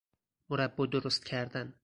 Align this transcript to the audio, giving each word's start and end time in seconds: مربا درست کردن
مربا 0.49 0.85
درست 0.85 1.23
کردن 1.25 1.73